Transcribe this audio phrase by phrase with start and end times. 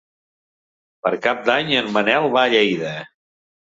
[1.05, 3.01] Per Cap d'Any en Manel va a Lleida.